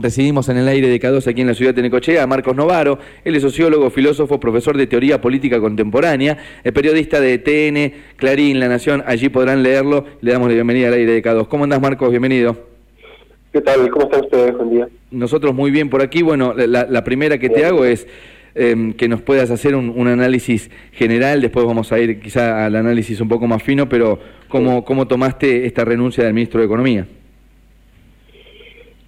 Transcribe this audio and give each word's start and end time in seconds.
Recibimos 0.00 0.48
en 0.48 0.56
el 0.56 0.66
aire 0.66 0.88
de 0.88 0.98
K2 0.98 1.26
aquí 1.26 1.42
en 1.42 1.46
la 1.46 1.52
ciudad 1.52 1.74
de 1.74 1.82
Necochea 1.82 2.22
a 2.22 2.26
Marcos 2.26 2.56
Novaro. 2.56 2.98
Él 3.22 3.36
es 3.36 3.42
sociólogo, 3.42 3.90
filósofo, 3.90 4.40
profesor 4.40 4.74
de 4.78 4.86
teoría 4.86 5.20
política 5.20 5.60
contemporánea, 5.60 6.38
es 6.64 6.72
periodista 6.72 7.20
de 7.20 7.36
TN, 7.36 8.16
Clarín, 8.16 8.58
La 8.60 8.68
Nación. 8.68 9.02
Allí 9.06 9.28
podrán 9.28 9.62
leerlo. 9.62 10.06
Le 10.22 10.32
damos 10.32 10.48
la 10.48 10.54
bienvenida 10.54 10.88
al 10.88 10.94
aire 10.94 11.12
de 11.12 11.22
K2. 11.22 11.48
¿Cómo 11.48 11.64
andás, 11.64 11.82
Marcos? 11.82 12.08
Bienvenido. 12.08 12.56
¿Qué 13.52 13.60
tal? 13.60 13.90
¿Cómo 13.90 14.06
están 14.06 14.20
ustedes? 14.22 14.56
Buen 14.56 14.70
día. 14.70 14.88
Nosotros 15.10 15.54
muy 15.54 15.70
bien 15.70 15.90
por 15.90 16.00
aquí. 16.00 16.22
Bueno, 16.22 16.54
la, 16.54 17.04
primera 17.04 17.36
que 17.36 17.50
te 17.50 17.66
hago 17.66 17.84
es 17.84 18.06
em, 18.54 18.94
que 18.94 19.06
nos 19.06 19.20
puedas 19.20 19.50
hacer 19.50 19.74
un, 19.74 20.08
análisis 20.08 20.70
general. 20.92 21.42
Después 21.42 21.66
vamos 21.66 21.92
a 21.92 21.98
ir 21.98 22.20
quizá 22.20 22.64
al 22.64 22.74
análisis 22.74 23.20
un 23.20 23.28
poco 23.28 23.46
más 23.46 23.62
fino, 23.62 23.86
pero 23.86 24.18
¿cómo, 24.48 24.82
cómo 24.82 25.06
tomaste 25.06 25.66
esta 25.66 25.84
renuncia 25.84 26.24
del 26.24 26.32
ministro 26.32 26.60
de 26.60 26.66
Economía? 26.66 27.06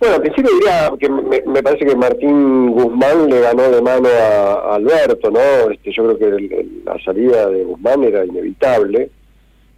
Bueno, 0.03 0.17
al 0.17 0.23
principio 0.23 0.51
diría 0.55 0.93
que 0.99 1.09
me, 1.09 1.63
parece 1.63 1.87
que 1.87 1.95
Martín 1.95 2.73
Guzmán 2.73 3.31
le 3.31 3.41
ganó 3.41 3.71
de 3.71 3.81
mano 3.81 4.09
a, 4.09 4.75
Alberto, 4.75 5.31
¿no? 5.31 5.71
Este, 5.71 5.93
yo 5.93 6.17
creo 6.17 6.19
que 6.19 6.67
la 6.85 6.99
salida 7.05 7.49
de 7.49 7.63
Guzmán 7.63 8.03
era 8.03 8.25
inevitable. 8.25 9.11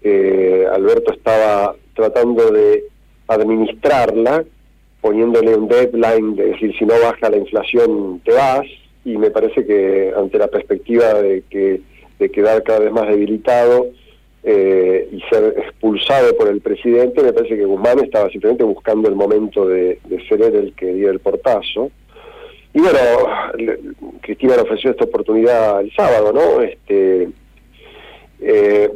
Eh, 0.03 0.67
Alberto 0.73 1.13
estaba 1.13 1.77
tratando 1.95 2.51
de 2.51 2.85
administrarla, 3.29 4.47
poniéndole 5.03 5.57
un 5.57 5.69
deadline 5.69 6.37
de 6.37 6.47
decir 6.53 6.75
si 6.79 6.87
no 6.87 6.95
baja 7.03 7.29
la 7.29 7.37
inflación 7.37 8.23
te 8.25 8.33
vas, 8.33 8.65
y 9.05 9.19
me 9.19 9.31
parece 9.31 9.67
que 9.67 10.11
ante 10.17 10.39
la 10.39 10.49
perspectiva 10.49 11.21
de 11.21 11.45
que 11.51 11.83
de 12.19 12.31
quedar 12.31 12.63
cada 12.63 12.79
vez 12.79 12.93
más 12.93 13.09
debilitado, 13.09 13.89
eh, 14.47 15.09
y 15.11 15.21
ser 15.31 15.55
expulsado 15.57 16.37
por 16.37 16.49
el 16.49 16.61
presidente, 16.61 17.23
me 17.23 17.33
parece 17.33 17.57
que 17.57 17.65
Guzmán 17.65 18.01
estaba 18.01 18.29
simplemente 18.29 18.63
buscando 18.63 19.09
el 19.09 19.15
momento 19.15 19.67
de, 19.67 19.99
ser 20.29 20.43
él 20.43 20.55
el 20.55 20.75
que 20.75 20.93
diera 20.93 21.13
el 21.13 21.21
portazo. 21.21 21.91
Y 22.75 22.81
bueno, 22.81 22.99
Cristina 24.21 24.57
le 24.57 24.63
ofreció 24.63 24.91
esta 24.91 25.05
oportunidad 25.05 25.81
el 25.81 25.91
sábado, 25.95 26.33
¿no? 26.35 26.61
Este, 26.61 27.29
eh, 28.41 28.91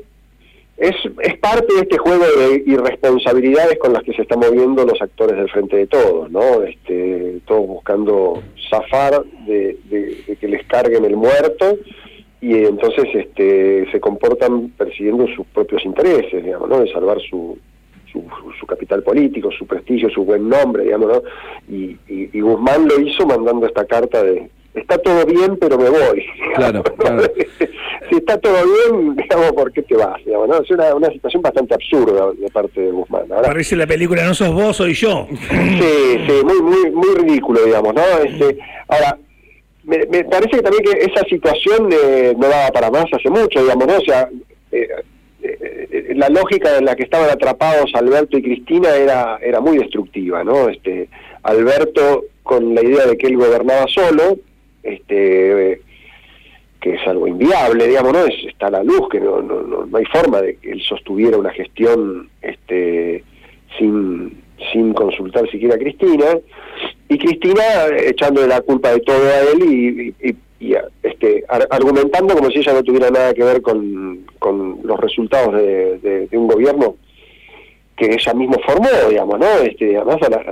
es, 0.77 0.95
es 1.23 1.39
parte 1.39 1.75
de 1.75 1.81
este 1.81 1.97
juego 1.97 2.25
de 2.25 2.65
irresponsabilidades 2.67 3.79
con 3.79 3.95
las 3.95 4.03
que 4.03 4.13
se 4.13 4.23
están 4.23 4.41
moviendo 4.41 4.85
los 4.85 5.01
actores 5.01 5.37
del 5.37 5.49
frente 5.49 5.77
de 5.77 5.87
todos, 5.87 6.31
¿no? 6.31 6.63
Este, 6.63 7.39
todos 7.47 7.67
buscando 7.67 8.43
zafar 8.69 9.25
de, 9.47 9.79
de 9.89 10.37
que 10.37 10.49
les 10.49 10.67
carguen 10.67 11.07
el 11.07 11.17
muerto 11.17 11.79
y 12.41 12.55
entonces 12.55 13.05
este, 13.15 13.91
se 13.91 14.01
comportan 14.01 14.71
persiguiendo 14.71 15.27
sus 15.35 15.47
propios 15.47 15.85
intereses, 15.85 16.45
digamos, 16.45 16.69
¿no? 16.69 16.81
De 16.81 16.93
salvar 16.93 17.19
su, 17.21 17.59
su, 18.13 18.67
capital 18.67 19.03
político, 19.03 19.51
su 19.51 19.67
prestigio, 19.67 20.09
su 20.11 20.25
buen 20.25 20.49
nombre, 20.49 20.85
digamos, 20.85 21.09
¿no? 21.09 21.23
Y, 21.69 21.97
Guzmán 22.41 22.87
lo 22.87 23.01
hizo 23.01 23.27
mandando 23.27 23.67
esta 23.67 23.85
carta 23.85 24.23
de 24.23 24.51
está 24.75 24.97
todo 24.99 25.27
bien, 25.27 25.57
pero 25.57 25.79
me 25.79 25.91
voy. 25.91 26.25
Claro, 26.55 26.83
si 28.11 28.17
está 28.17 28.37
todo 28.39 28.57
bien, 28.65 29.15
digamos, 29.15 29.53
¿por 29.53 29.73
qué 29.73 29.83
te 29.83 29.95
vas? 29.95 30.25
Digamos, 30.25 30.49
¿no? 30.49 30.57
Es 30.61 30.71
una, 30.71 30.95
una 30.95 31.09
situación 31.11 31.41
bastante 31.41 31.75
absurda 31.75 32.33
de 32.33 32.49
parte 32.49 32.81
de 32.81 32.91
Guzmán. 32.91 33.29
Parece 33.29 33.77
la 33.77 33.87
película 33.87 34.25
No 34.25 34.35
sos 34.35 34.53
vos, 34.53 34.77
soy 34.77 34.95
yo. 34.95 35.29
Sí, 35.31 36.19
sí, 36.27 36.41
muy, 36.45 36.63
muy, 36.63 36.91
muy 36.91 37.15
ridículo, 37.17 37.65
digamos, 37.65 37.95
¿no? 37.95 38.03
Este, 38.25 38.59
ahora, 38.89 39.19
me, 39.89 40.25
parece 40.25 40.57
que 40.57 40.63
también 40.63 40.85
que 40.85 40.99
esa 41.05 41.25
situación 41.25 41.89
eh, 41.91 42.35
no 42.37 42.47
daba 42.47 42.69
para 42.71 42.91
más 42.91 43.07
hace 43.11 43.31
mucho, 43.31 43.63
digamos, 43.63 43.87
¿no? 43.87 43.97
O 43.97 44.01
sea, 44.03 44.29
eh, 44.71 44.89
eh, 45.43 46.13
la 46.15 46.29
lógica 46.29 46.77
en 46.77 46.85
la 46.85 46.95
que 46.95 47.05
estaban 47.05 47.31
atrapados 47.31 47.91
Alberto 47.95 48.37
y 48.37 48.43
Cristina 48.43 48.95
era, 48.95 49.39
era 49.43 49.61
muy 49.61 49.79
destructiva, 49.79 50.45
¿no? 50.45 50.69
Este, 50.69 51.09
Alberto 51.43 52.25
con 52.43 52.75
la 52.75 52.83
idea 52.83 53.07
de 53.07 53.17
que 53.17 53.29
él 53.29 53.39
gobernaba 53.39 53.87
solo, 53.89 54.37
este, 54.83 55.81
que 56.81 56.95
es 56.95 57.07
algo 57.07 57.27
inviable, 57.27 57.89
digamos, 57.89 58.13
¿no? 58.13 58.27
Es, 58.27 58.45
está 58.47 58.71
la 58.71 58.83
luz, 58.83 59.09
que 59.11 59.21
no, 59.21 59.41
no, 59.41 59.63
no, 59.63 59.87
no 59.87 59.97
hay 59.97 60.05
forma 60.05 60.43
de 60.43 60.57
que 60.57 60.71
él 60.71 60.83
sostuviera 60.83 61.39
una 61.39 61.51
gestión 61.51 62.29
este, 62.43 63.25
sin, 63.79 64.43
sin 64.71 64.93
consultar 64.93 65.49
siquiera 65.51 65.77
a 65.77 65.79
Cristina, 65.79 66.27
y 67.09 67.19
Cristina 67.19 67.63
echándole 67.97 68.49
la 68.49 68.61
culpa 68.61 68.93
de 68.93 69.01
todo 69.01 69.23
a 69.23 69.41
él 69.41 70.15
y, 70.61 70.75
este, 71.03 71.45
argumentando 71.71 72.35
como 72.35 72.51
si 72.51 72.59
ella 72.59 72.75
no 72.75 72.83
tuviera 72.83 73.11
nada 73.11 73.33
que 73.33 73.45
ver 73.45 73.63
con, 73.63 74.27
con 74.39 74.81
los 74.83 74.99
resultados 75.01 75.55
de, 75.55 76.29
un 76.33 76.49
gobierno 76.49 76.97
que 77.97 78.15
ella 78.15 78.35
misma 78.35 78.57
formó, 78.65 78.89
digamos, 79.09 79.39
¿no? 79.39 79.47
Este, 79.63 79.97
además, 79.97 80.17
a 80.23 80.31
la, 80.31 80.45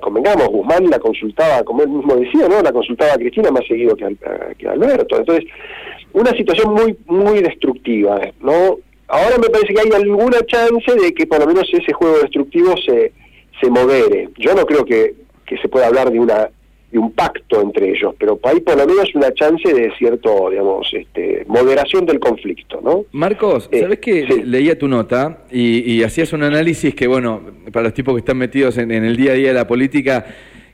convengamos, 0.00 0.48
Guzmán 0.48 0.90
la 0.90 0.98
consultaba, 0.98 1.62
como 1.62 1.82
él 1.82 1.90
mismo 1.90 2.16
decía, 2.16 2.48
¿no? 2.48 2.60
La 2.62 2.72
consultaba 2.72 3.14
a 3.14 3.18
Cristina 3.18 3.50
más 3.50 3.66
seguido 3.66 3.94
que, 3.94 4.16
que 4.58 4.68
a 4.68 4.72
Alberto. 4.72 5.18
Entonces, 5.18 5.44
una 6.12 6.30
situación 6.32 6.74
muy, 6.74 6.96
muy 7.06 7.40
destructiva, 7.40 8.20
¿no? 8.40 8.78
Ahora 9.08 9.36
me 9.38 9.48
parece 9.50 9.74
que 9.74 9.80
hay 9.80 10.02
alguna 10.02 10.38
chance 10.46 10.94
de 11.00 11.12
que 11.14 11.26
por 11.26 11.40
lo 11.40 11.46
menos 11.46 11.68
ese 11.72 11.92
juego 11.92 12.18
destructivo 12.18 12.74
se, 12.84 13.12
se 13.60 13.70
modere. 13.70 14.28
Yo 14.38 14.54
no 14.54 14.64
creo 14.66 14.84
que, 14.84 15.14
que 15.46 15.56
se 15.58 15.68
pueda 15.68 15.86
hablar 15.86 16.10
de 16.10 16.18
una 16.18 16.48
de 16.92 16.98
un 16.98 17.10
pacto 17.12 17.62
entre 17.62 17.90
ellos, 17.90 18.14
pero 18.18 18.38
hay 18.42 18.60
por 18.60 18.76
lo 18.76 18.86
menos 18.86 19.14
una 19.14 19.32
chance 19.32 19.72
de 19.72 19.90
cierto, 19.96 20.50
digamos, 20.50 20.86
este, 20.92 21.42
moderación 21.48 22.04
del 22.04 22.20
conflicto, 22.20 22.82
¿no? 22.84 23.06
Marcos, 23.12 23.70
eh, 23.72 23.80
¿sabes 23.80 23.98
que 23.98 24.42
leía 24.44 24.78
tu 24.78 24.88
nota 24.88 25.44
y, 25.50 26.02
hacías 26.02 26.34
un 26.34 26.42
análisis 26.42 26.94
que, 26.94 27.06
bueno, 27.06 27.40
para 27.72 27.84
los 27.84 27.94
tipos 27.94 28.14
que 28.14 28.18
están 28.18 28.36
metidos 28.36 28.76
en, 28.76 28.90
el 28.90 29.16
día 29.16 29.32
a 29.32 29.34
día 29.34 29.48
de 29.48 29.54
la 29.54 29.66
política, 29.66 30.26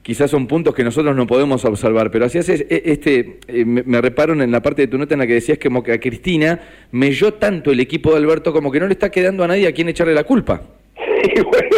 quizás 0.03 0.29
son 0.29 0.49
puntos 0.49 0.75
que 0.75 0.83
nosotros 0.83 1.15
no 1.15 1.25
podemos 1.29 1.65
observar, 1.65 2.11
pero 2.11 2.25
hacías 2.25 2.49
e, 2.49 2.67
este, 2.69 3.39
eh, 3.47 3.65
me, 3.65 4.01
reparo 4.01 4.33
en 4.33 4.51
la 4.51 4.61
parte 4.61 4.83
de 4.83 4.89
tu 4.89 4.99
nota 4.99 5.15
en 5.15 5.21
la 5.21 5.27
que 5.29 5.35
decías 5.35 5.59
que, 5.59 5.69
como 5.69 5.85
que 5.85 5.93
a 5.93 6.01
Cristina 6.01 6.61
melló 6.91 7.35
tanto 7.35 7.71
el 7.71 7.79
equipo 7.79 8.11
de 8.11 8.17
Alberto 8.17 8.53
como 8.53 8.73
que 8.73 8.81
no 8.81 8.89
le 8.89 8.95
está 8.95 9.09
quedando 9.09 9.45
a 9.45 9.47
nadie 9.47 9.69
a 9.69 9.73
quien 9.73 9.89
echarle 9.89 10.15
la 10.15 10.25
culpa. 10.25 10.63
Sí, 11.21 11.43
bueno, 11.43 11.69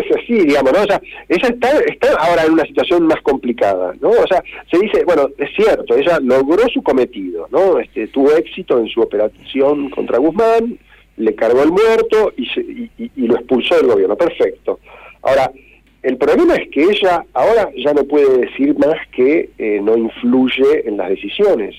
es 0.00 0.16
así, 0.16 0.34
digamos, 0.34 0.72
¿no? 0.72 0.82
O 0.82 0.86
sea, 0.86 1.00
ella 1.28 1.48
está, 1.48 1.78
está 1.80 2.14
ahora 2.18 2.44
en 2.44 2.52
una 2.52 2.64
situación 2.64 3.06
más 3.06 3.20
complicada, 3.22 3.94
¿no? 4.00 4.10
O 4.10 4.26
sea, 4.26 4.42
se 4.70 4.78
dice, 4.78 5.04
bueno, 5.04 5.28
es 5.38 5.50
cierto, 5.56 5.96
ella 5.96 6.18
logró 6.20 6.68
su 6.68 6.82
cometido, 6.82 7.48
¿no? 7.50 7.78
Este, 7.78 8.08
tuvo 8.08 8.32
éxito 8.32 8.78
en 8.78 8.88
su 8.88 9.00
operación 9.00 9.90
contra 9.90 10.18
Guzmán, 10.18 10.78
le 11.16 11.34
cargó 11.34 11.62
el 11.62 11.70
muerto 11.70 12.32
y, 12.36 12.90
y, 12.98 13.26
lo 13.26 13.36
expulsó 13.36 13.76
del 13.76 13.86
gobierno, 13.86 14.16
perfecto. 14.16 14.80
Ahora, 15.22 15.50
el 16.02 16.16
problema 16.18 16.54
es 16.56 16.68
que 16.70 16.82
ella 16.82 17.24
ahora 17.32 17.70
ya 17.76 17.94
no 17.94 18.04
puede 18.04 18.46
decir 18.46 18.76
más 18.78 18.96
que 19.12 19.50
eh, 19.56 19.80
no 19.82 19.96
influye 19.96 20.86
en 20.86 20.96
las 20.96 21.08
decisiones. 21.08 21.74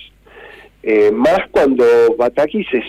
Eh, 0.82 1.12
más 1.12 1.40
cuando 1.52 1.84
Batakis 2.18 2.68
es, 2.74 2.84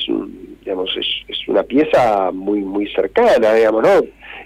digamos, 0.61 0.91
es, 0.99 1.07
es, 1.29 1.49
una 1.49 1.63
pieza 1.63 2.31
muy 2.33 2.61
muy 2.61 2.87
cercana, 2.93 3.55
digamos, 3.55 3.83
¿no? 3.83 4.01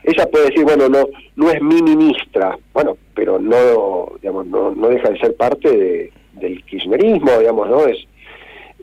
Ella 0.04 0.26
puede 0.30 0.46
decir, 0.46 0.64
bueno, 0.64 0.88
no 0.88 1.06
no 1.40 1.50
es 1.50 1.62
mi 1.62 1.80
ministra, 1.82 2.58
bueno, 2.74 2.98
pero 3.14 3.38
no, 3.38 4.12
digamos, 4.20 4.46
no, 4.46 4.72
no 4.72 4.88
deja 4.88 5.08
de 5.08 5.18
ser 5.18 5.34
parte 5.36 5.70
de, 5.70 6.12
del 6.34 6.62
kirchnerismo, 6.64 7.38
digamos, 7.38 7.68
¿no? 7.68 7.86
Es, 7.86 7.98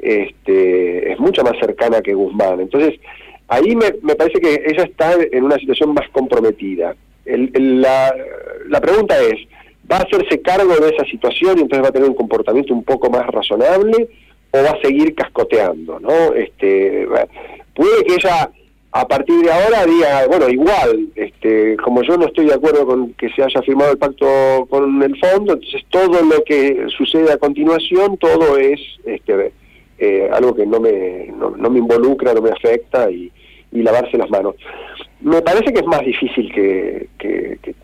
este, 0.02 1.12
es 1.12 1.20
mucho 1.20 1.44
más 1.44 1.54
cercana 1.60 2.02
que 2.02 2.16
Guzmán. 2.16 2.60
Entonces, 2.60 3.00
ahí 3.48 3.76
me, 3.76 3.94
me 4.02 4.16
parece 4.16 4.40
que 4.40 4.64
ella 4.66 4.84
está 4.84 5.14
en 5.32 5.44
una 5.44 5.58
situación 5.58 5.94
más 5.94 6.10
comprometida. 6.10 6.96
El, 7.26 7.82
la, 7.82 8.16
la 8.70 8.82
pregunta 8.82 9.20
es, 9.22 9.36
¿va 9.90 9.98
a 9.98 10.04
hacerse 10.04 10.42
cargo 10.42 10.76
de 10.78 10.90
esa 10.96 11.06
situación 11.06 11.60
y 11.60 11.62
entonces 11.62 11.84
va 11.84 11.90
a 11.90 11.94
tener 11.94 12.10
un 12.10 12.16
comportamiento 12.16 12.74
un 12.74 12.84
poco 12.84 13.10
más 13.10 13.28
razonable 13.28 14.10
o 14.52 14.64
va 14.64 14.72
a 14.72 14.82
seguir 14.82 15.14
cascoteando, 15.14 16.00
¿no? 16.00 16.34
Este, 16.34 17.06
puede 17.76 18.04
que 18.06 18.14
ella 18.16 18.50
a 18.92 19.08
partir 19.08 19.42
de 19.42 19.52
ahora 19.52 19.86
diga, 19.86 20.28
bueno, 20.28 20.50
igual, 20.50 21.08
este, 21.16 21.78
como 21.78 22.02
yo 22.04 22.18
no 22.18 22.26
estoy 22.26 22.46
de 22.46 22.54
acuerdo 22.54 22.86
con 22.86 23.14
que 23.14 23.30
se 23.30 23.44
haya 23.44 23.62
firmado 23.62 23.92
el 23.92 23.98
pacto 23.98 24.66
con 24.70 25.04
el 25.04 25.18
fondo, 25.20 25.54
entonces 25.54 25.84
todo 25.90 26.22
lo 26.24 26.44
que 26.44 26.88
sucede 26.98 27.32
a 27.32 27.38
continuación, 27.38 28.18
todo 28.18 28.58
es 28.58 28.80
este, 29.06 29.52
eh, 30.00 30.30
algo 30.32 30.56
que 30.56 30.66
no 30.66 30.80
me, 30.80 31.28
no, 31.38 31.70
me 31.70 31.80
involucra, 31.80 32.34
no 32.34 32.42
me 32.42 32.52
afecta 32.52 33.10
y, 33.12 33.32
lavarse 33.72 34.18
las 34.18 34.30
manos. 34.32 34.56
Me 35.22 35.40
parece 35.44 35.72
que 35.72 35.82
es 35.82 35.86
más 35.86 36.02
difícil 36.02 36.52
que, 36.52 37.10
que, 37.20 37.60
que 37.62 37.76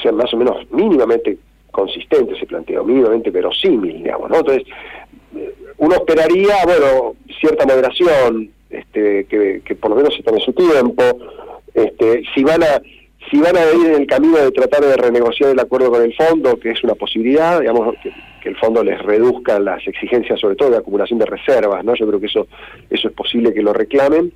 sea 0.00 0.12
más 0.12 0.32
o 0.32 0.36
menos 0.38 0.56
mínimamente 0.70 1.36
consistente 1.70 2.34
ese 2.34 2.46
planteo, 2.46 2.84
mínimamente 2.84 3.30
verosímil, 3.30 4.02
digamos, 4.02 4.30
¿no? 4.30 4.38
Entonces, 4.38 4.64
uno 5.76 5.94
esperaría, 5.94 6.64
bueno, 6.64 7.16
cierta 7.38 7.66
moderación, 7.66 8.50
este, 8.70 9.24
que, 9.24 9.74
por 9.76 9.90
lo 9.90 9.96
menos 9.96 10.14
se 10.14 10.22
tome 10.22 10.40
su 10.40 10.52
tiempo, 10.52 11.02
este, 11.74 12.22
si 12.34 12.42
van 12.44 12.62
a 12.62 12.80
si 13.30 13.38
van 13.40 13.56
a 13.56 13.60
ir 13.60 13.86
en 13.88 14.00
el 14.02 14.06
camino 14.06 14.38
de 14.38 14.50
tratar 14.52 14.82
de 14.82 14.96
renegociar 14.96 15.50
el 15.50 15.58
acuerdo 15.58 15.90
con 15.90 16.02
el 16.02 16.14
fondo, 16.14 16.58
que 16.58 16.70
es 16.70 16.82
una 16.82 16.94
posibilidad, 16.94 17.60
digamos, 17.60 17.94
que, 18.02 18.12
el 18.48 18.56
fondo 18.56 18.82
les 18.82 18.98
reduzca 19.02 19.58
las 19.58 19.86
exigencias, 19.86 20.40
sobre 20.40 20.56
todo 20.56 20.70
de 20.70 20.78
acumulación 20.78 21.18
de 21.18 21.26
reservas, 21.26 21.84
¿no? 21.84 21.94
Yo 21.94 22.06
creo 22.06 22.18
que 22.18 22.28
eso, 22.28 22.46
eso 22.88 23.08
es 23.08 23.14
posible 23.14 23.52
que 23.52 23.60
lo 23.60 23.74
reclamen. 23.74 24.32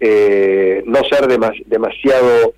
Eh, 0.00 0.82
no 0.84 0.98
ser 1.04 1.28
demasiado 1.28 2.54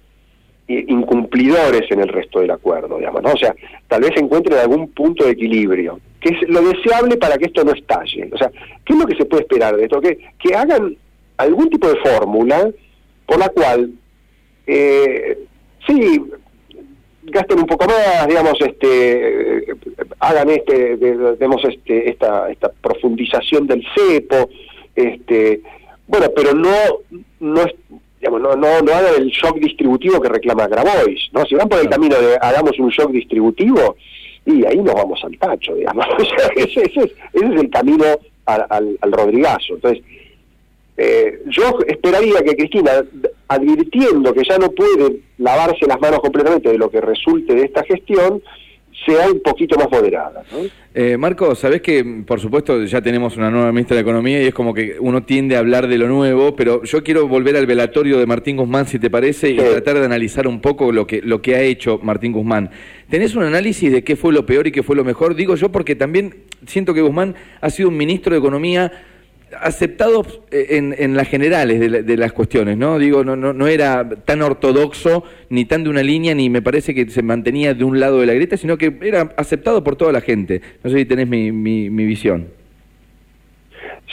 incumplidores 0.67 1.91
en 1.91 2.01
el 2.01 2.09
resto 2.09 2.41
del 2.41 2.53
acuerdo, 2.53 2.97
digamos, 2.97 3.23
¿no? 3.23 3.33
O 3.33 3.37
sea, 3.37 3.55
tal 3.87 4.01
vez 4.01 4.13
encuentren 4.17 4.59
algún 4.59 4.89
punto 4.93 5.25
de 5.25 5.33
equilibrio, 5.33 6.01
que 6.21 6.31
es 6.31 6.49
lo 6.49 6.63
deseable 6.63 7.19
para 7.19 7.37
que 7.37 7.47
esto 7.47 7.63
no 7.65 7.73
estalle. 7.73 8.31
O 8.33 8.39
sea, 8.39 8.51
¿qué 8.85 8.95
es 8.95 8.99
lo 8.99 9.07
que 9.07 9.17
se 9.17 9.27
puede 9.27 9.43
esperar 9.43 9.77
de 9.77 9.85
esto? 9.85 10.01
Que, 10.01 10.19
que 10.39 10.55
hagan 10.55 10.97
algún 11.37 11.71
tipo 11.71 11.89
de 11.89 11.97
fórmula 12.01 12.71
por 13.27 13.39
la 13.39 13.49
cual, 13.49 13.91
eh, 14.67 15.39
sí, 15.87 16.23
gasten 17.23 17.59
un 17.61 17.67
poco 17.67 17.87
más, 17.87 18.27
digamos, 18.29 18.61
este, 18.61 19.67
hagan 20.21 20.51
este, 20.51 20.97
digamos, 20.97 21.65
este, 21.65 22.11
esta, 22.11 22.51
esta 22.51 22.71
profundización 22.71 23.67
del 23.67 23.85
cepo, 23.95 24.49
este, 24.95 25.63
bueno, 26.07 26.27
pero 26.35 26.55
no, 26.55 26.73
no 27.41 27.63
es 27.63 27.75
digamos, 28.21 28.41
no, 28.41 28.57
no, 28.57 28.81
no 28.81 28.93
hagan 28.95 29.15
el 29.19 29.29
shock 29.29 29.59
distributivo 29.59 30.21
que 30.21 30.31
reclama 30.31 30.67
Grabois, 30.67 31.29
¿no? 31.33 31.45
Si 31.45 31.55
van 31.55 31.69
por 31.69 31.79
el 31.79 31.91
camino 31.91 32.17
de 32.19 32.39
hagamos 32.41 32.79
un 32.79 32.89
shock 32.89 33.11
distributivo, 33.11 33.97
y 34.47 34.65
ahí 34.65 34.79
nos 34.79 34.95
vamos 34.95 35.23
al 35.25 35.37
tacho, 35.39 35.75
digamos. 35.75 36.07
ese, 36.19 36.63
ese, 36.63 36.81
es, 36.83 36.97
ese 36.97 37.15
es 37.33 37.61
el 37.61 37.71
camino 37.71 38.05
al, 38.47 38.67
al, 38.71 38.99
al 39.01 39.13
Rodrigazo. 39.13 39.75
Entonces, 39.75 40.03
eh, 40.97 41.43
yo 41.47 41.79
esperaría 41.87 42.41
que 42.43 42.57
Cristina, 42.57 43.05
advirtiendo 43.49 44.33
que 44.33 44.43
ya 44.49 44.59
no 44.59 44.71
puede 44.71 45.21
lavarse 45.39 45.87
las 45.87 46.01
manos 46.01 46.21
completamente 46.21 46.71
de 46.71 46.79
lo 46.79 46.91
que 46.91 47.01
resulte 47.01 47.55
de 47.55 47.65
esta 47.65 47.83
gestión, 47.85 48.43
sea 49.05 49.29
un 49.29 49.41
poquito 49.41 49.77
más 49.77 49.91
moderada. 49.91 50.45
Eh, 50.95 51.17
Marco, 51.17 51.55
sabés 51.55 51.83
que 51.83 52.23
por 52.25 52.41
supuesto 52.41 52.85
ya 52.85 53.03
tenemos 53.03 53.37
una 53.37 53.51
nueva 53.51 53.73
ministra 53.73 53.97
de 53.97 54.03
Economía 54.03 54.41
y 54.41 54.47
es 54.47 54.55
como 54.55 54.73
que 54.73 54.97
uno 55.01 55.25
tiende 55.25 55.57
a 55.57 55.59
hablar 55.59 55.89
de 55.89 55.99
lo 55.99 56.07
nuevo, 56.09 56.55
pero 56.55 56.85
yo 56.85 57.03
quiero 57.03 57.27
volver 57.27 57.57
al 57.57 57.67
velatorio 57.67 58.19
de 58.19 58.27
Martín 58.27 58.57
Guzmán, 58.57 58.87
si 58.87 58.99
te 58.99 59.11
parece, 59.11 59.51
y 59.51 59.57
tratar 59.57 59.99
de 59.99 60.05
analizar 60.05 60.47
un 60.47 60.61
poco 60.61 60.93
lo 60.93 61.07
que, 61.07 61.21
lo 61.23 61.43
que 61.43 61.57
ha 61.57 61.63
hecho 61.63 61.99
Martín 62.03 62.33
Guzmán. 62.33 62.71
¿Tenés 63.11 63.35
un 63.35 63.43
análisis 63.43 63.91
de 63.93 64.05
qué 64.05 64.15
fue 64.15 64.33
lo 64.33 64.47
peor 64.47 64.69
y 64.69 64.73
qué 64.73 64.83
fue 64.83 64.95
lo 64.97 65.05
mejor? 65.05 65.35
Digo 65.35 65.57
yo 65.57 65.71
porque 65.71 65.97
también 65.97 66.37
siento 66.67 66.95
que 66.95 67.03
Guzmán 67.03 67.35
ha 67.61 67.71
sido 67.71 67.89
un 67.89 67.97
ministro 67.97 68.33
de 68.33 68.39
Economía 68.39 68.93
aceptados 69.61 70.41
eh, 70.51 70.67
en, 70.71 70.95
en 70.99 71.17
las 71.17 71.29
generales 71.29 71.81
de, 71.81 72.17
las 72.17 72.33
cuestiones, 72.33 72.77
¿no? 72.77 72.99
Digo, 72.99 73.25
no, 73.25 73.37
no, 73.37 73.53
no 73.53 73.67
era 73.67 74.09
tan 74.25 74.43
ortodoxo, 74.43 75.25
ni 75.49 75.65
tan 75.65 75.85
de 75.85 75.91
una 75.91 76.03
línea, 76.03 76.35
ni 76.35 76.51
me 76.51 76.63
parece 76.63 76.95
que 76.95 77.09
se 77.11 77.23
mantenía 77.23 77.75
de 77.75 77.85
un 77.85 78.01
lado 78.01 78.21
de 78.21 78.27
la 78.27 78.35
grieta, 78.35 78.57
sino 78.57 78.79
que 78.79 78.93
era 79.03 79.33
aceptado 79.37 79.83
por 79.83 79.97
toda 79.97 80.13
la 80.13 80.21
gente. 80.21 80.61
No 80.83 80.91
sé 80.91 80.99
si 80.99 81.05
tenés 81.05 81.29
mi, 81.29 81.53
mi, 81.53 81.89
visión. 82.05 82.49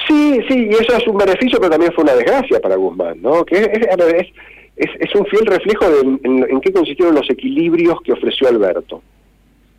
Sí, 0.07 0.39
sí, 0.47 0.67
y 0.69 0.73
eso 0.73 0.95
es 0.95 1.07
un 1.07 1.17
beneficio, 1.17 1.59
pero 1.59 1.71
también 1.71 1.91
fue 1.93 2.03
una 2.03 2.15
desgracia 2.15 2.59
para 2.59 2.75
Guzmán, 2.75 3.21
¿no? 3.21 3.45
Que 3.45 3.57
es, 3.57 3.69
es, 4.77 4.89
es, 4.99 5.15
un 5.15 5.25
fiel 5.25 5.45
reflejo 5.45 5.89
de 5.89 5.99
en 6.23 6.61
qué 6.61 6.71
consistieron 6.71 7.15
los 7.15 7.29
equilibrios 7.29 8.01
que 8.01 8.13
ofreció 8.13 8.47
Alberto. 8.47 9.01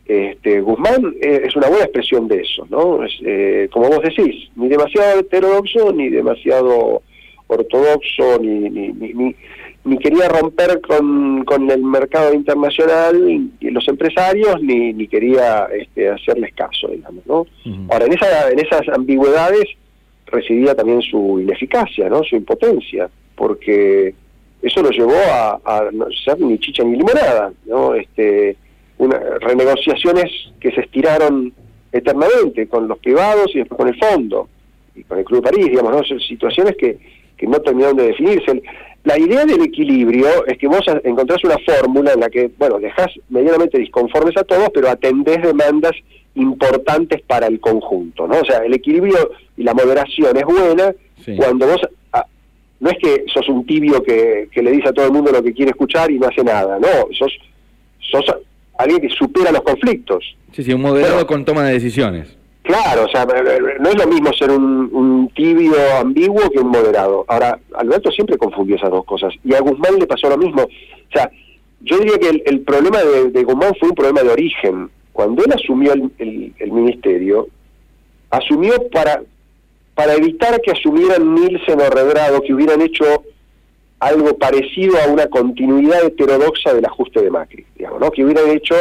Este, 0.05 0.59
Guzmán 0.59 1.15
eh, 1.21 1.43
es 1.45 1.55
una 1.55 1.69
buena 1.69 1.85
expresión 1.85 2.27
de 2.27 2.41
eso, 2.41 2.67
¿no? 2.69 3.03
Es, 3.05 3.13
eh, 3.25 3.69
como 3.71 3.87
vos 3.87 4.01
decís, 4.01 4.49
ni 4.55 4.67
demasiado 4.67 5.19
heterodoxo, 5.19 5.93
ni 5.93 6.09
demasiado 6.09 7.01
ortodoxo, 7.47 8.39
ni, 8.41 8.69
ni, 8.69 8.89
ni, 8.89 9.35
ni 9.85 9.97
quería 9.97 10.27
romper 10.27 10.81
con, 10.81 11.45
con, 11.45 11.69
el 11.71 11.83
mercado 11.83 12.33
internacional 12.33 13.49
y 13.59 13.69
los 13.69 13.87
empresarios, 13.87 14.61
ni, 14.61 14.91
ni 14.93 15.07
quería 15.07 15.67
este, 15.73 16.09
hacerles 16.09 16.53
caso, 16.53 16.87
digamos, 16.89 17.25
¿no? 17.25 17.45
Ahora, 17.89 18.05
en, 18.05 18.13
esa, 18.13 18.49
en 18.51 18.59
esas 18.59 18.81
ambigüedades 18.89 19.65
residía 20.27 20.75
también 20.75 21.01
su 21.01 21.39
ineficacia, 21.39 22.09
¿no? 22.09 22.23
Su 22.23 22.35
impotencia, 22.35 23.09
porque 23.35 24.13
eso 24.61 24.81
lo 24.81 24.89
llevó 24.89 25.15
a, 25.31 25.59
a 25.63 25.89
no 25.91 26.07
ser 26.25 26.39
ni 26.39 26.57
chicha 26.59 26.83
ni 26.83 26.97
limonada, 26.97 27.53
¿no? 27.65 27.93
Este, 27.93 28.57
una, 28.97 29.19
renegociaciones 29.39 30.31
que 30.59 30.71
se 30.71 30.81
estiraron 30.81 31.53
eternamente 31.91 32.67
con 32.67 32.87
los 32.87 32.97
privados 32.99 33.51
y 33.53 33.59
después 33.59 33.77
con 33.77 33.87
el 33.87 33.99
fondo 33.99 34.49
y 34.95 35.03
con 35.03 35.19
el 35.19 35.25
Club 35.25 35.43
de 35.43 35.51
París, 35.51 35.65
digamos, 35.69 35.91
¿no? 35.91 36.03
Son 36.03 36.19
situaciones 36.19 36.75
que, 36.77 36.97
que 37.37 37.47
no 37.47 37.59
terminaron 37.59 37.97
de 37.97 38.07
definirse. 38.07 38.63
La 39.03 39.19
idea 39.19 39.45
del 39.45 39.61
equilibrio 39.61 40.45
es 40.45 40.57
que 40.57 40.67
vos 40.67 40.81
encontrás 41.03 41.43
una 41.43 41.57
fórmula 41.59 42.13
en 42.13 42.21
la 42.21 42.29
que, 42.29 42.49
bueno, 42.57 42.79
dejás 42.79 43.07
medianamente 43.29 43.77
disconformes 43.77 44.37
a 44.37 44.43
todos, 44.43 44.69
pero 44.73 44.89
atendés 44.89 45.41
demandas 45.41 45.91
importantes 46.35 47.21
para 47.21 47.47
el 47.47 47.59
conjunto, 47.59 48.27
¿no? 48.27 48.39
O 48.39 48.45
sea, 48.45 48.59
el 48.59 48.73
equilibrio 48.73 49.31
y 49.57 49.63
la 49.63 49.73
moderación 49.73 50.35
es 50.37 50.45
buena 50.45 50.93
cuando 51.35 51.67
vos... 51.67 51.81
Ah, 52.11 52.25
no 52.79 52.89
es 52.89 52.97
que 52.97 53.25
sos 53.31 53.47
un 53.49 53.65
tibio 53.65 54.01
que, 54.03 54.49
que 54.51 54.61
le 54.61 54.71
dice 54.71 54.89
a 54.89 54.93
todo 54.93 55.05
el 55.05 55.11
mundo 55.11 55.31
lo 55.31 55.43
que 55.43 55.53
quiere 55.53 55.71
escuchar 55.71 56.09
y 56.09 56.19
no 56.19 56.27
hace 56.27 56.43
nada, 56.43 56.79
no, 56.79 57.07
sos, 57.11 57.31
sos 57.99 58.25
alguien 58.77 59.01
que 59.01 59.09
supera 59.09 59.51
los 59.51 59.61
conflictos. 59.61 60.35
Sí, 60.51 60.63
sí, 60.63 60.73
un 60.73 60.81
moderado 60.81 61.25
con 61.27 61.45
toma 61.45 61.63
de 61.63 61.73
decisiones. 61.73 62.37
Claro, 62.63 63.05
o 63.05 63.09
sea, 63.09 63.25
no 63.25 63.89
es 63.89 63.95
lo 63.95 64.07
mismo 64.07 64.31
ser 64.33 64.51
un, 64.51 65.29
tibio 65.35 65.75
ambiguo 65.99 66.49
que 66.49 66.59
un 66.59 66.69
moderado. 66.69 67.25
Ahora, 67.27 67.59
Alberto 67.75 68.09
siempre 68.11 68.37
confundió 68.37 68.77
esas 68.77 68.89
dos 68.89 69.03
cosas 69.05 69.33
y 69.43 69.53
a 69.53 69.59
Guzmán 69.59 69.99
le 69.99 70.07
pasó 70.07 70.29
lo 70.29 70.37
mismo. 70.37 70.63
O 70.63 71.11
sea, 71.11 71.29
yo 71.81 71.97
diría 71.97 72.17
que 72.19 72.41
el, 72.45 72.61
problema 72.61 72.99
de, 73.03 73.43
Guzmán 73.43 73.73
fue 73.79 73.89
un 73.89 73.95
problema 73.95 74.21
de 74.21 74.29
origen. 74.29 74.89
Cuando 75.11 75.43
él 75.43 75.51
asumió 75.51 75.93
el, 75.93 76.53
el 76.57 76.71
ministerio, 76.71 77.47
asumió 78.29 78.73
para, 78.91 79.21
para 79.93 80.13
evitar 80.13 80.59
que 80.61 80.71
asumieran 80.71 81.35
Nielsen 81.35 81.81
o 81.81 81.89
Redrado, 81.89 82.41
que 82.41 82.53
hubieran 82.53 82.81
hecho 82.81 83.23
algo 84.03 84.37
parecido 84.37 84.97
a 84.99 85.07
una 85.07 85.27
continuidad 85.27 86.03
heterodoxa 86.05 86.73
del 86.73 86.85
ajuste 86.85 87.21
de 87.21 87.31
Macri, 87.31 87.65
digamos, 87.75 88.01
¿no? 88.01 88.11
que 88.11 88.23
hubieran 88.23 88.49
hecho 88.49 88.75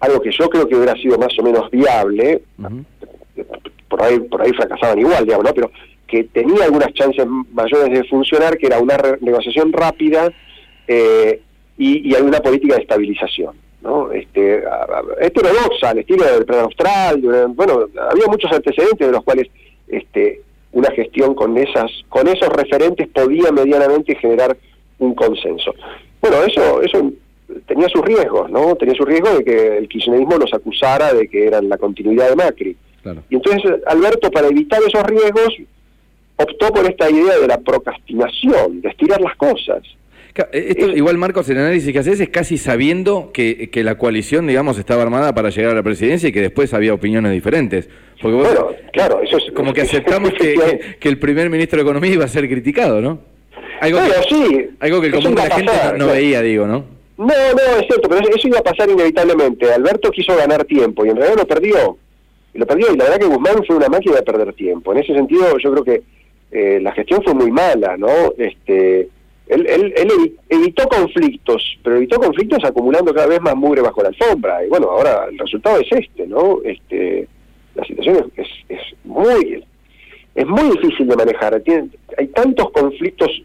algo 0.00 0.20
que 0.20 0.30
yo 0.30 0.48
creo 0.50 0.68
que 0.68 0.76
hubiera 0.76 0.94
sido 0.94 1.16
más 1.18 1.36
o 1.38 1.42
menos 1.42 1.70
viable, 1.70 2.42
por 3.88 4.02
ahí 4.02 4.18
por 4.20 4.42
ahí 4.42 4.52
fracasaban 4.52 4.98
igual, 4.98 5.24
digamos, 5.24 5.46
¿no? 5.46 5.54
pero 5.54 5.70
que 6.06 6.24
tenía 6.24 6.64
algunas 6.64 6.92
chances 6.92 7.26
mayores 7.52 7.90
de 7.90 8.04
funcionar, 8.04 8.58
que 8.58 8.66
era 8.66 8.78
una 8.78 8.96
negociación 9.20 9.72
rápida 9.72 10.30
eh, 10.86 11.40
y, 11.78 12.10
y 12.10 12.14
alguna 12.14 12.40
política 12.40 12.74
de 12.74 12.82
estabilización. 12.82 13.54
¿no? 13.80 14.12
Este, 14.12 14.62
heterodoxa, 15.20 15.90
al 15.90 15.98
estilo 15.98 16.24
del 16.24 16.44
plan 16.44 16.60
austral, 16.60 17.20
bueno, 17.54 17.86
había 18.10 18.26
muchos 18.28 18.52
antecedentes 18.52 19.06
de 19.06 19.12
los 19.12 19.24
cuales 19.24 19.48
este, 19.88 20.42
una 20.72 20.90
gestión 20.90 21.34
con 21.34 21.56
esas 21.58 21.90
con 22.08 22.26
esos 22.28 22.48
referentes 22.48 23.08
podía 23.08 23.50
medianamente 23.52 24.14
generar 24.16 24.56
un 24.98 25.14
consenso. 25.14 25.74
Bueno, 26.20 26.42
eso 26.44 26.82
eso 26.82 27.12
tenía 27.66 27.88
sus 27.88 28.02
riesgos, 28.02 28.50
¿no? 28.50 28.74
Tenía 28.76 28.94
su 28.94 29.04
riesgo 29.04 29.30
de 29.36 29.44
que 29.44 29.76
el 29.78 29.88
kirchnerismo 29.88 30.36
los 30.36 30.52
acusara 30.54 31.12
de 31.12 31.28
que 31.28 31.46
eran 31.46 31.68
la 31.68 31.78
continuidad 31.78 32.30
de 32.30 32.36
Macri. 32.36 32.76
Y 33.28 33.34
entonces 33.34 33.80
Alberto, 33.86 34.30
para 34.30 34.48
evitar 34.48 34.80
esos 34.86 35.02
riesgos, 35.04 35.56
optó 36.36 36.68
por 36.72 36.84
esta 36.86 37.10
idea 37.10 37.38
de 37.38 37.48
la 37.48 37.58
procrastinación, 37.58 38.80
de 38.80 38.88
estirar 38.88 39.20
las 39.20 39.36
cosas. 39.36 39.82
Eh, 40.34 40.66
esto, 40.68 40.88
igual, 40.88 41.18
Marcos, 41.18 41.48
el 41.50 41.58
análisis 41.58 41.92
que 41.92 41.98
haces 41.98 42.20
es 42.20 42.30
casi 42.30 42.56
sabiendo 42.56 43.30
que, 43.32 43.68
que, 43.70 43.84
la 43.84 43.98
coalición, 43.98 44.46
digamos, 44.46 44.78
estaba 44.78 45.02
armada 45.02 45.34
para 45.34 45.50
llegar 45.50 45.72
a 45.72 45.74
la 45.74 45.82
presidencia 45.82 46.28
y 46.28 46.32
que 46.32 46.40
después 46.40 46.72
había 46.72 46.94
opiniones 46.94 47.32
diferentes. 47.32 47.88
Porque 48.20 48.36
vos, 48.36 48.46
bueno, 48.46 48.68
claro, 48.92 49.20
eso 49.22 49.36
es... 49.36 49.50
Como 49.52 49.74
que 49.74 49.82
aceptamos 49.82 50.32
que, 50.32 50.96
que, 51.00 51.08
el 51.08 51.18
primer 51.18 51.50
ministro 51.50 51.78
de 51.78 51.82
Economía 51.82 52.12
iba 52.12 52.24
a 52.24 52.28
ser 52.28 52.48
criticado, 52.48 53.00
¿no? 53.00 53.20
Algo 53.80 53.98
que, 53.98 54.34
sí, 54.34 54.70
algo 54.78 55.00
que 55.00 55.08
el 55.08 55.14
común 55.14 55.34
de 55.34 55.48
la 55.48 55.54
gente 55.54 55.72
no, 55.98 56.06
veía, 56.06 56.40
digo, 56.40 56.66
¿no? 56.66 56.84
No, 57.18 57.26
no, 57.26 57.80
es 57.80 57.86
cierto, 57.86 58.08
pero 58.08 58.20
eso 58.20 58.48
iba 58.48 58.60
a 58.60 58.62
pasar 58.62 58.88
inevitablemente. 58.88 59.70
Alberto 59.72 60.10
quiso 60.10 60.36
ganar 60.36 60.64
tiempo 60.64 61.04
y 61.04 61.10
en 61.10 61.16
realidad 61.16 61.38
lo 61.38 61.46
perdió. 61.46 61.98
Y 62.54 62.58
lo 62.58 62.66
perdió, 62.66 62.92
y 62.92 62.96
la 62.96 63.04
verdad 63.04 63.18
que 63.18 63.26
Guzmán 63.26 63.64
fue 63.66 63.76
una 63.76 63.88
máquina 63.88 64.16
de 64.16 64.22
perder 64.22 64.52
tiempo. 64.54 64.92
En 64.92 64.98
ese 64.98 65.14
sentido, 65.14 65.58
yo 65.58 65.72
creo 65.72 65.84
que 65.84 66.02
eh, 66.52 66.80
la 66.80 66.92
gestión 66.92 67.22
fue 67.22 67.34
muy 67.34 67.50
mala, 67.50 67.96
¿no? 67.96 68.32
Este 68.38 69.08
él, 69.52 70.36
evitó 70.48 70.88
conflictos, 70.88 71.78
pero 71.82 71.96
evitó 71.96 72.18
conflictos 72.18 72.64
acumulando 72.64 73.12
cada 73.12 73.26
vez 73.26 73.40
más 73.40 73.54
mugre 73.54 73.82
bajo 73.82 74.02
la 74.02 74.08
alfombra. 74.08 74.64
Y 74.64 74.68
bueno, 74.68 74.88
ahora 74.90 75.26
el 75.30 75.38
resultado 75.38 75.80
es 75.80 75.90
este, 75.90 76.26
¿no? 76.26 76.60
Este, 76.64 77.28
la 77.74 77.84
situación 77.84 78.32
es, 78.36 78.48
es, 78.68 78.80
muy 79.04 79.64
es 80.34 80.46
muy 80.46 80.76
difícil 80.76 81.06
de 81.06 81.16
manejar. 81.16 81.62
hay 82.16 82.26
tantos 82.28 82.70
conflictos 82.70 83.42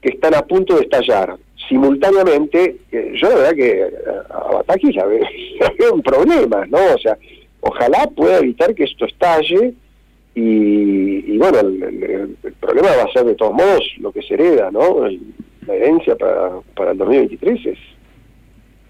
que 0.00 0.10
están 0.10 0.34
a 0.34 0.42
punto 0.42 0.76
de 0.76 0.82
estallar 0.82 1.36
simultáneamente. 1.68 2.76
yo 2.90 3.28
la 3.28 3.36
verdad 3.36 3.54
que 3.54 3.90
a 4.30 4.52
Bataki 4.52 4.94
ya 4.94 5.04
veo, 5.78 5.94
un 5.94 6.02
problema, 6.02 6.64
¿no? 6.66 6.78
O 6.94 6.98
sea, 6.98 7.18
ojalá 7.60 8.08
pueda 8.16 8.38
evitar 8.38 8.74
que 8.74 8.84
esto 8.84 9.04
estalle 9.04 9.74
y, 10.42 11.38
bueno, 11.38 11.60
el, 11.60 12.36
problema 12.60 12.88
va 12.96 13.04
a 13.04 13.12
ser 13.12 13.24
de 13.24 13.34
todos 13.34 13.52
modos 13.52 13.84
lo 13.98 14.12
que 14.12 14.22
se 14.22 14.34
hereda, 14.34 14.70
¿no? 14.70 15.06
la 15.66 15.74
herencia 15.74 16.16
para, 16.16 16.60
para 16.74 16.92
el 16.92 16.98
2023 16.98 17.66
es 17.66 17.78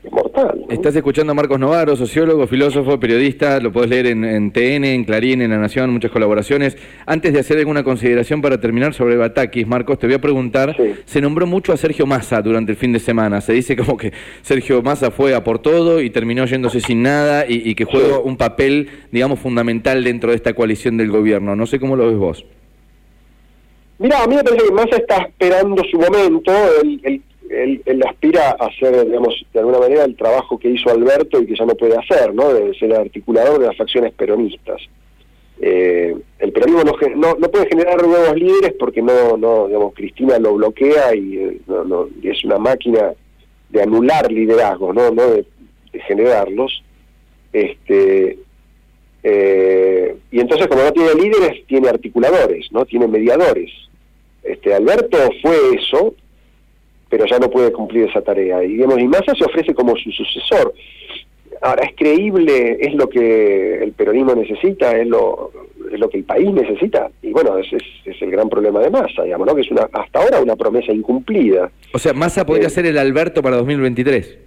es 0.02 0.10
mortal. 0.12 0.64
¿no? 0.66 0.72
Estás 0.74 0.96
escuchando 0.96 1.32
a 1.32 1.34
Marcos 1.34 1.58
Novaro, 1.58 1.94
sociólogo, 1.96 2.46
filósofo, 2.46 2.98
periodista, 2.98 3.60
lo 3.60 3.70
podés 3.72 3.90
leer 3.90 4.06
en, 4.06 4.24
en 4.24 4.50
TN, 4.52 4.84
en 4.84 5.04
Clarín, 5.04 5.42
en 5.42 5.50
La 5.50 5.58
Nación, 5.58 5.90
muchas 5.90 6.10
colaboraciones. 6.10 6.76
Antes 7.06 7.32
de 7.32 7.40
hacer 7.40 7.58
alguna 7.58 7.82
consideración 7.84 8.40
para 8.40 8.60
terminar 8.60 8.94
sobre 8.94 9.16
Batakis, 9.16 9.66
Marcos, 9.66 9.98
te 9.98 10.06
voy 10.06 10.14
a 10.14 10.20
preguntar, 10.20 10.74
Sí. 10.76 10.94
se 11.04 11.20
nombró 11.20 11.46
mucho 11.46 11.72
a 11.72 11.76
Sergio 11.76 12.06
Massa 12.06 12.40
durante 12.42 12.72
el 12.72 12.78
fin 12.78 12.92
de 12.92 12.98
semana, 13.00 13.40
se 13.40 13.52
dice 13.52 13.76
como 13.76 13.96
que 13.96 14.12
Sergio 14.42 14.82
Massa 14.82 15.10
fue 15.10 15.34
a 15.34 15.44
por 15.44 15.58
todo 15.58 16.00
y 16.00 16.10
terminó 16.10 16.44
yéndose 16.46 16.80
sin 16.80 17.02
nada 17.02 17.44
y, 17.48 17.68
y 17.68 17.74
que 17.74 17.84
juega 17.84 18.08
Sí. 18.16 18.20
un 18.24 18.36
papel, 18.36 18.88
digamos, 19.12 19.38
fundamental 19.38 20.02
dentro 20.04 20.30
de 20.30 20.36
esta 20.36 20.54
coalición 20.54 20.96
del 20.96 21.10
gobierno. 21.10 21.54
No 21.56 21.66
sé 21.66 21.78
cómo 21.78 21.96
lo 21.96 22.06
ves 22.06 22.16
vos. 22.16 22.44
Mira, 23.98 24.22
a 24.22 24.26
mí 24.26 24.34
me 24.34 24.42
parece 24.42 24.64
que 24.66 24.72
Massa 24.72 24.96
está 24.96 25.16
esperando 25.24 25.82
su 25.90 25.98
momento, 25.98 26.52
él, 26.82 27.00
él- 27.02 27.22
él- 27.84 28.02
aspira 28.08 28.56
a 28.58 28.66
hacer, 28.66 29.06
digamos, 29.06 29.34
de 29.52 29.58
alguna 29.60 29.78
manera 29.78 30.04
el 30.04 30.16
trabajo 30.16 30.58
que 30.58 30.70
hizo 30.70 30.90
Alberto 30.90 31.40
y 31.40 31.46
que 31.46 31.56
ya 31.56 31.64
no 31.64 31.74
puede 31.74 31.96
hacer, 31.96 32.34
¿no? 32.34 32.52
De 32.52 32.74
ser 32.74 32.92
articulador 32.94 33.58
de 33.60 33.66
las 33.66 33.76
facciones 33.76 34.12
peronistas. 34.14 34.80
Eh, 35.62 36.16
el 36.38 36.52
peronismo 36.52 36.84
no, 36.84 36.92
no, 37.16 37.34
no 37.38 37.50
puede 37.50 37.68
generar 37.68 38.02
nuevos 38.06 38.34
líderes 38.34 38.72
porque 38.78 39.02
no, 39.02 39.36
no 39.36 39.66
digamos, 39.66 39.92
Cristina 39.94 40.38
lo 40.38 40.54
bloquea 40.54 41.14
y, 41.14 41.36
eh, 41.36 41.60
es 42.22 42.44
una 42.44 42.58
máquina 42.58 43.12
de 43.68 43.82
anular 43.82 44.32
liderazgos, 44.32 44.94
no, 44.94 45.10
no 45.10 45.26
de, 45.30 45.44
de 45.92 46.00
generarlos. 46.00 46.82
Este, 47.52 48.38
eh, 49.22 50.16
y 50.30 50.40
entonces 50.40 50.66
como 50.68 50.82
no 50.82 50.92
tiene 50.92 51.14
líderes, 51.14 51.66
tiene 51.66 51.88
articuladores, 51.88 52.72
no 52.72 52.84
tiene 52.86 53.06
mediadores. 53.06 53.70
Este, 54.42 54.72
Alberto 54.72 55.18
fue 55.42 55.56
eso, 55.74 56.14
pero 57.10 57.26
ya 57.26 57.38
no 57.38 57.50
puede 57.50 57.72
cumplir 57.72 58.08
esa 58.08 58.22
tarea. 58.22 58.64
Y, 58.64 58.68
digamos, 58.74 58.98
y 59.00 59.06
Massa 59.08 59.34
se 59.36 59.44
ofrece 59.44 59.74
como 59.74 59.94
su 59.96 60.10
sucesor. 60.12 60.72
Ahora, 61.60 61.84
¿es 61.84 61.94
creíble? 61.94 62.78
¿Es 62.80 62.94
lo 62.94 63.08
que 63.10 63.82
el 63.82 63.92
peronismo 63.92 64.34
necesita? 64.34 64.92
¿Es 64.96 65.06
lo, 65.06 65.50
es 65.92 65.98
lo 66.00 66.08
que 66.08 66.18
el 66.18 66.24
país 66.24 66.50
necesita? 66.52 67.10
Y 67.20 67.32
bueno, 67.32 67.58
ese 67.58 67.76
es, 67.76 67.82
es 68.06 68.22
el 68.22 68.30
gran 68.30 68.48
problema 68.48 68.80
de 68.80 68.88
Massa, 68.88 69.24
digamos, 69.24 69.46
¿no? 69.46 69.54
que 69.54 69.60
es 69.60 69.70
una 69.70 69.86
hasta 69.92 70.20
ahora 70.20 70.40
una 70.40 70.56
promesa 70.56 70.92
incumplida. 70.92 71.70
O 71.92 71.98
sea, 71.98 72.14
Massa 72.14 72.46
podría 72.46 72.68
Eh. 72.68 72.70
ser 72.70 72.86
el 72.86 72.96
Alberto 72.96 73.42
para 73.42 73.56
2023. 73.56 74.38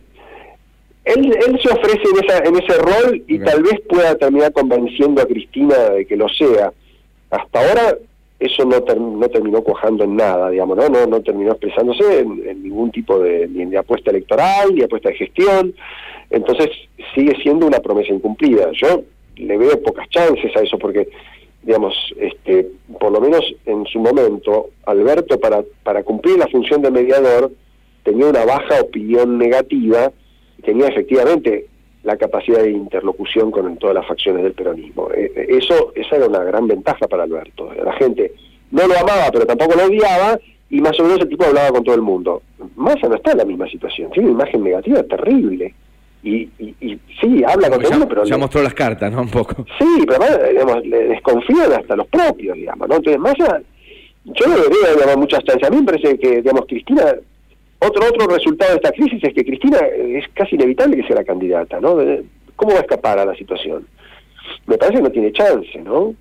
Él, 1.06 1.36
él 1.48 1.60
se 1.62 1.70
ofrece 1.70 2.02
en, 2.18 2.24
esa, 2.26 2.38
en 2.46 2.56
ese 2.56 2.78
rol 2.78 3.22
y 3.28 3.38
tal 3.40 3.62
vez 3.62 3.80
pueda 3.90 4.16
terminar 4.16 4.54
convenciendo 4.54 5.22
a 5.22 5.26
Cristina 5.28 5.78
de 5.90 6.06
que 6.06 6.16
lo 6.16 6.30
sea. 6.30 6.72
Hasta 7.30 7.60
ahora 7.60 7.98
eso 8.46 8.66
no, 8.66 8.82
ter- 8.84 9.00
no 9.00 9.28
terminó 9.30 9.62
cuajando 9.62 10.04
en 10.04 10.16
nada, 10.16 10.50
digamos, 10.50 10.78
¿no? 10.78 10.90
No, 10.90 11.06
no 11.06 11.22
terminó 11.22 11.52
expresándose 11.52 12.20
en, 12.20 12.64
ningún 12.64 12.92
tipo 12.92 13.20
de, 13.20 13.48
ni 13.48 13.66
de 13.66 13.78
apuesta 13.78 14.12
electoral, 14.12 14.74
ni 14.74 14.84
apuesta 14.84 15.10
de 15.10 15.16
gestión. 15.16 15.74
Entonces 16.30 16.70
sigue 17.14 17.36
siendo 17.42 17.68
una 17.68 17.80
promesa 17.80 18.14
incumplida. 18.14 18.72
Yo 18.74 19.04
le 19.38 19.58
veo 19.58 19.82
pocas 19.82 20.10
chances 20.10 20.56
a 20.56 20.62
eso 20.62 20.78
porque, 20.78 21.08
digamos, 21.62 21.94
este, 22.20 22.68
por 23.00 23.12
lo 23.12 23.22
menos 23.22 23.42
en 23.66 23.86
su 23.86 24.00
momento, 24.00 24.70
Alberto 24.86 25.40
para, 25.40 25.64
para 25.84 26.04
cumplir 26.04 26.38
la 26.38 26.48
función 26.48 26.82
de 26.82 26.92
mediador 26.92 27.52
tenía 28.04 28.28
una 28.28 28.46
baja 28.46 28.82
opinión 28.82 29.38
negativa 29.38 30.12
tenía 30.64 30.88
efectivamente 30.88 31.68
la 32.04 32.18
capacidad 32.18 32.60
de 32.62 32.72
interlocución 32.72 33.50
con 33.52 33.78
todas 33.78 33.96
las 33.96 34.06
facciones 34.08 34.44
del 34.44 34.54
peronismo. 34.54 35.10
Eh, 35.12 35.32
eh, 35.36 35.46
Eso, 35.50 35.92
esa 35.96 36.18
era 36.18 36.28
una 36.28 36.44
gran 36.44 36.68
ventaja 36.68 37.08
para 37.08 37.24
Alberto. 37.24 37.72
La 37.74 37.94
gente 37.94 38.34
no 38.72 38.88
lo 38.88 38.98
amaba, 38.98 39.30
pero 39.32 39.46
tampoco 39.46 39.76
lo 39.76 39.86
odiaba, 39.86 40.38
y 40.70 40.82
más 40.82 41.00
o 41.00 41.04
menos 41.04 41.20
el 41.20 41.30
tipo 41.30 41.46
hablaba 41.46 41.70
con 41.70 41.84
todo 41.84 41.96
el 41.96 42.02
mundo. 42.02 42.42
Massa 42.76 43.08
no 43.08 43.16
está 43.16 43.32
en 43.32 43.38
la 43.40 43.46
misma 43.46 43.68
situación, 43.70 44.12
tiene 44.12 44.30
una 44.30 44.44
imagen 44.44 44.64
negativa 44.64 45.04
terrible. 45.04 45.74
Y, 46.24 46.50
y, 46.58 46.74
y 46.80 47.00
sí, 47.20 47.44
habla 47.46 47.70
con 47.70 47.80
todo 47.80 47.92
el 47.92 48.00
mundo, 48.00 48.08
pero 48.08 48.24
ya 48.24 48.36
le- 48.36 48.42
mostró 48.42 48.62
las 48.64 48.74
cartas, 48.74 49.12
¿no? 49.12 49.22
Un 49.22 49.30
poco. 49.30 49.66
Sí, 49.78 50.04
pero 50.08 50.24
además, 50.24 50.50
digamos, 50.50 50.86
le 50.86 51.04
desconfían 51.10 51.74
hasta 51.74 51.96
los 51.98 52.08
propios, 52.08 52.56
digamos, 52.56 52.88
¿no? 52.88 52.96
Entonces, 52.96 53.20
Massa, 53.20 53.62
yo 54.26 54.48
no 54.48 54.56
le 54.56 54.64
veo, 54.70 54.94
digamos, 54.96 55.18
muchas 55.18 55.44
chances. 55.44 55.68
A 55.68 55.72
mí 55.72 55.78
me 55.78 55.84
parece 55.84 56.18
que, 56.18 56.38
digamos, 56.42 56.66
Cristina, 56.66 57.14
otro 57.88 58.06
otro 58.08 58.28
resultado 58.28 58.72
de 58.72 58.78
esta 58.78 58.92
crisis 58.92 59.24
es 59.24 59.34
que 59.34 59.44
Cristina 59.46 59.78
eh, 59.80 60.18
es 60.20 60.26
casi 60.34 60.56
inevitable 60.56 60.98
que 60.98 61.04
sea 61.08 61.16
la 61.18 61.24
candidata, 61.24 61.80
¿no? 61.80 61.98
¿Cómo 62.56 62.74
va 62.74 62.80
a 62.80 62.82
escapar 62.82 63.20
a 63.20 63.26
la 63.26 63.36
situación? 63.36 63.88
Me 64.68 64.78
parece 64.78 64.98
que 64.98 65.04
no 65.04 65.12
tiene 65.12 65.32
chance, 65.32 65.80
¿no? 65.84 66.14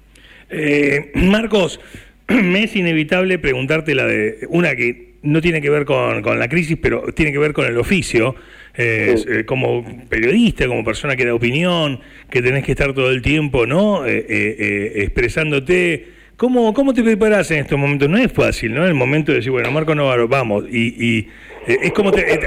Eh, 0.51 1.11
Marcos, 1.15 1.81
me 2.29 2.65
es 2.65 2.77
inevitable 2.77 3.39
preguntarte 3.39 3.95
la 3.95 4.07
de 4.07 4.47
una 4.49 4.75
que 4.77 5.13
no 5.23 5.41
tiene 5.41 5.61
que 5.61 5.71
ver 5.71 5.85
con, 5.85 6.23
con 6.23 6.39
la 6.39 6.49
crisis, 6.49 6.77
pero 6.81 7.13
tiene 7.15 7.33
que 7.33 7.39
ver 7.39 7.53
con 7.53 7.67
el 7.67 7.77
oficio. 7.79 8.35
Eh, 8.75 9.17
Sí. 9.19 9.25
eh, 9.29 9.45
como 9.45 9.85
periodista, 10.09 10.67
como 10.67 10.83
persona 10.83 11.15
que 11.15 11.27
da 11.27 11.35
opinión, 11.35 12.01
que 12.31 12.41
tenés 12.41 12.65
que 12.65 12.73
estar 12.73 12.95
todo 12.95 13.11
el 13.11 13.21
tiempo, 13.21 13.67
¿no? 13.67 14.07
Expresándote. 14.07 16.07
¿Cómo, 16.37 16.73
¿Cómo 16.73 16.95
te 16.95 17.03
preparas 17.05 17.51
en 17.51 17.59
estos 17.61 17.79
momentos? 17.79 18.09
No 18.09 18.17
es 18.19 18.33
fácil, 18.33 18.73
¿no? 18.75 18.87
El 18.87 18.95
momento 18.95 19.31
de 19.31 19.39
decir, 19.39 19.53
bueno, 19.53 19.71
Marco 19.71 19.95
Novaro, 19.95 20.27
vamos. 20.27 20.65
Y, 20.71 20.95
y, 20.99 21.29
es 21.67 21.93
como, 21.93 22.11
te- 22.13 22.35
eh, 22.35 22.41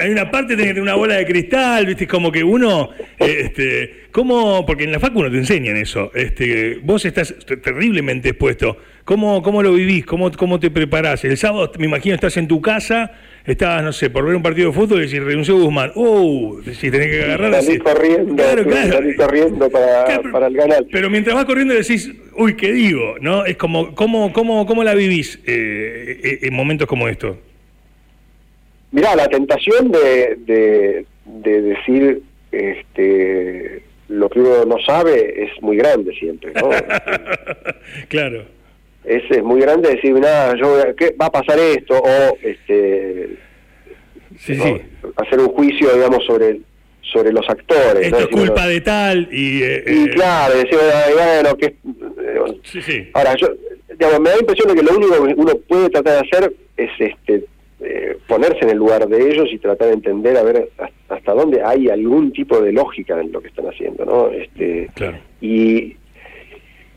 hay 0.00 0.10
una 0.10 0.30
parte, 0.30 0.56
tener 0.56 0.80
una 0.80 0.94
bola 0.94 1.16
de 1.16 1.26
cristal, 1.26 1.86
¿viste? 1.86 2.04
Es 2.04 2.10
como 2.10 2.30
que 2.32 2.42
uno, 2.44 2.90
eh, 3.18 3.36
este, 3.44 3.94
¿cómo? 4.10 4.64
Porque 4.66 4.84
en 4.84 4.92
la 4.92 5.00
facu 5.00 5.22
no 5.22 5.30
te 5.30 5.36
enseñan 5.38 5.76
eso. 5.76 6.10
Este, 6.14 6.78
vos 6.82 7.04
estás 7.04 7.34
terriblemente 7.62 8.30
expuesto. 8.30 8.76
¿Cómo, 9.04 9.42
cómo 9.42 9.62
lo 9.62 9.72
vivís? 9.74 10.06
¿Cómo, 10.06 10.32
¿Cómo 10.32 10.58
te 10.58 10.70
preparás? 10.70 11.24
El 11.24 11.36
sábado, 11.36 11.70
me 11.78 11.84
imagino, 11.84 12.14
estás 12.14 12.38
en 12.38 12.48
tu 12.48 12.62
casa, 12.62 13.12
estabas, 13.44 13.84
no 13.84 13.92
sé, 13.92 14.08
por 14.08 14.24
ver 14.24 14.34
un 14.34 14.42
partido 14.42 14.70
de 14.70 14.74
fútbol 14.74 15.00
y 15.00 15.06
decís, 15.06 15.22
renunció 15.22 15.56
Guzmán. 15.58 15.92
¡Uh! 15.94 16.62
Si 16.72 16.90
tenés 16.90 17.08
que 17.08 17.22
agarrar 17.24 17.52
Salí 17.52 17.68
así. 17.72 17.78
corriendo, 17.80 18.34
Claro, 18.34 18.64
claro. 18.64 18.92
salí 18.94 19.14
corriendo 19.14 19.68
para, 19.68 20.04
Claro, 20.06 20.32
para 20.32 20.46
el 20.46 20.56
canal. 20.56 20.86
Pero 20.90 21.10
mientras 21.10 21.34
vas 21.36 21.44
corriendo 21.44 21.74
decís, 21.74 22.10
uy, 22.34 22.54
¿qué 22.56 22.72
digo? 22.72 23.16
¿No? 23.20 23.44
Es 23.44 23.56
como, 23.58 23.94
¿cómo, 23.94 24.32
cómo, 24.32 24.64
cómo 24.64 24.82
la 24.82 24.94
vivís 24.94 25.38
eh, 25.46 26.20
eh, 26.24 26.38
en 26.42 26.54
momentos 26.54 26.88
como 26.88 27.06
estos? 27.06 27.36
Mirá, 28.94 29.16
la 29.16 29.26
tentación 29.26 29.90
de, 29.90 30.36
de, 30.46 31.06
de 31.24 31.62
decir 31.62 32.22
este, 32.52 33.82
lo 34.08 34.30
que 34.30 34.38
uno 34.38 34.64
no 34.66 34.76
sabe 34.86 35.42
es 35.42 35.50
muy 35.60 35.76
grande 35.76 36.14
siempre, 36.14 36.52
¿no? 36.54 36.70
claro. 38.08 38.44
es, 39.04 39.22
es 39.28 39.42
muy 39.42 39.60
grande 39.60 39.96
decir, 39.96 40.12
nada, 40.14 40.54
yo 40.56 40.94
¿qué 40.96 41.12
va 41.20 41.26
a 41.26 41.32
pasar 41.32 41.58
esto 41.58 41.98
o 41.98 42.38
este 42.40 43.30
Sí, 44.38 44.54
¿no? 44.54 44.64
sí. 44.64 44.80
hacer 45.16 45.40
un 45.40 45.48
juicio, 45.48 45.92
digamos, 45.92 46.24
sobre 46.24 46.60
sobre 47.00 47.32
los 47.32 47.48
actores. 47.48 48.06
Esto 48.06 48.16
¿no? 48.16 48.22
es 48.22 48.28
culpa 48.28 48.52
bueno, 48.52 48.68
de 48.68 48.80
tal 48.80 49.28
y... 49.32 49.62
eh, 49.62 49.84
y 49.88 50.04
eh, 50.04 50.10
claro, 50.14 50.54
decir, 50.54 50.78
bueno, 51.14 51.56
que 51.56 51.66
eh, 51.66 52.60
Sí, 52.62 52.80
sí. 52.80 53.08
Ahora, 53.12 53.34
yo, 53.36 53.48
digamos, 53.90 54.20
me 54.20 54.30
da 54.30 54.36
la 54.36 54.40
impresión 54.40 54.68
de 54.68 54.74
que 54.76 54.82
lo 54.86 54.96
único 54.96 55.24
que 55.26 55.34
uno 55.34 55.52
puede 55.68 55.90
tratar 55.90 56.12
de 56.22 56.28
hacer 56.28 56.54
es 56.76 56.90
este 56.98 57.44
eh, 57.84 58.18
ponerse 58.26 58.60
en 58.62 58.70
el 58.70 58.78
lugar 58.78 59.06
de 59.08 59.30
ellos 59.30 59.48
y 59.52 59.58
tratar 59.58 59.88
de 59.88 59.94
entender 59.94 60.36
a 60.36 60.42
ver 60.42 60.70
hasta, 61.08 61.34
dónde 61.34 61.62
hay 61.62 61.88
algún 61.88 62.32
tipo 62.32 62.60
de 62.60 62.72
lógica 62.72 63.20
en 63.20 63.32
lo 63.32 63.40
que 63.40 63.48
están 63.48 63.66
haciendo, 63.66 64.04
¿no? 64.04 64.30
Este, 64.30 64.88
Claro. 64.94 65.18
y, 65.40 65.96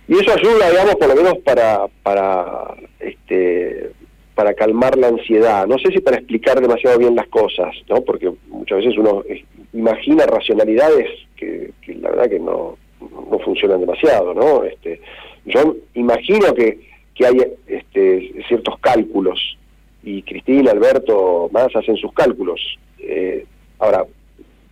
y 0.08 0.14
eso 0.14 0.32
ayuda, 0.34 0.70
digamos, 0.70 0.96
por 0.96 1.10
lo 1.10 1.16
menos 1.16 1.38
para, 1.40 1.88
para, 2.04 2.76
este, 3.00 3.92
para 4.36 4.54
calmar 4.54 4.98
la 4.98 5.08
ansiedad. 5.08 5.68
No 5.68 5.78
sé 5.80 5.92
si 5.92 6.00
para 6.00 6.18
explicar 6.18 6.62
demasiado 6.62 6.98
bien 7.00 7.16
las 7.16 7.28
cosas, 7.28 7.76
¿no? 7.90 8.02
Porque 8.02 8.32
muchas 8.48 8.80
veces 8.80 8.98
uno 8.98 9.24
eh, 9.28 9.44
imagina 9.74 10.26
racionalidades 10.26 11.10
que, 11.36 11.72
que 11.82 11.96
la 11.96 12.10
verdad 12.10 12.30
que 12.30 12.40
no, 12.40 12.78
no 13.02 13.40
funcionan 13.40 13.80
demasiado, 13.82 14.34
¿no? 14.34 14.64
Este, 14.64 15.02
yo 15.46 15.76
imagino 15.94 16.54
que, 16.54 16.80
que 17.16 17.26
hay 17.26 17.38
este, 17.68 18.32
ciertos 18.48 18.80
cálculos 18.80 19.58
y 20.04 20.22
Cristina, 20.24 20.72
Alberto, 20.72 21.50
más 21.52 21.76
hacen 21.76 21.98
sus 21.98 22.14
cálculos. 22.14 22.60
Eh, 23.00 23.46
ahora, 23.80 24.06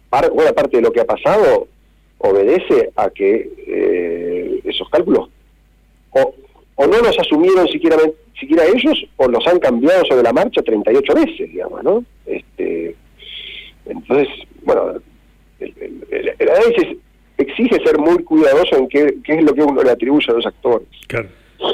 par- 0.09 0.31
buena 0.31 0.53
parte 0.53 0.77
de 0.77 0.83
lo 0.83 0.91
que 0.91 1.01
ha 1.01 1.05
pasado 1.05 1.67
obedece 2.17 2.91
a 2.95 3.09
que 3.09 3.49
eh, 3.67 4.59
esos 4.63 4.89
cálculos 4.89 5.29
o, 6.11 6.33
o 6.75 6.87
no 6.87 6.99
los 6.99 7.17
asumieron 7.19 7.67
siquiera, 7.67 7.97
siquiera 8.39 8.63
ellos 8.65 9.05
o 9.17 9.27
los 9.27 9.45
han 9.47 9.59
cambiado 9.59 10.05
sobre 10.05 10.23
la 10.23 10.33
marcha 10.33 10.61
38 10.61 11.13
veces, 11.13 11.51
digamos, 11.51 11.83
¿no? 11.83 12.03
Este, 12.25 12.95
entonces, 13.85 14.27
bueno, 14.63 14.93
el, 15.59 15.73
el- 16.09 16.33
el 16.39 16.49
análisis 16.49 16.97
exige 17.37 17.83
ser 17.85 17.97
muy 17.97 18.23
cuidadoso 18.23 18.77
en 18.77 18.87
qué, 18.87 19.15
qué 19.23 19.33
es 19.35 19.43
lo 19.43 19.53
que 19.53 19.61
uno 19.61 19.83
le 19.83 19.91
atribuye 19.91 20.25
a 20.31 20.33
los 20.35 20.45
actores. 20.45 20.87
Claro. 21.07 21.27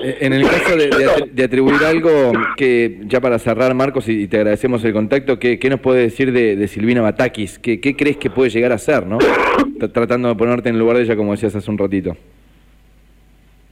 Eh, 0.03 0.17
En 0.22 0.34
el 0.34 0.43
caso 0.48 0.75
de, 0.75 0.88
de 0.88 1.08
atri- 1.08 1.31
de 1.31 1.43
atribuir 1.43 1.84
algo, 1.84 2.31
que 2.58 3.01
ya 3.08 3.20
para 3.22 3.38
cerrar, 3.39 3.74
Marcos, 3.74 4.08
y, 4.10 4.27
te 4.27 4.38
agradecemos 4.38 4.84
el 4.84 4.93
contacto, 4.93 5.38
¿qué, 5.39 5.60
qué 5.60 5.70
nos 5.70 5.79
puede 5.79 6.01
decir 6.01 6.31
de, 6.31 6.67
Silvina 6.67 7.01
Batakis? 7.01 7.60
¿Qué, 7.60 7.79
¿Qué 7.79 7.96
crees 7.96 8.17
que 8.17 8.29
puede 8.29 8.50
llegar 8.50 8.72
a 8.72 8.77
ser, 8.77 9.05
no? 9.05 9.20
Tratando 9.93 10.29
de 10.29 10.36
ponerte 10.36 10.70
en 10.70 10.75
el 10.75 10.79
lugar 10.81 10.98
de 10.98 11.03
ella, 11.03 11.15
como 11.15 11.31
decías 11.31 11.55
hace 11.55 11.70
un 11.70 11.77
ratito. 11.77 12.15